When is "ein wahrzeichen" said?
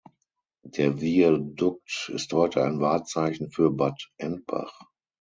2.63-3.51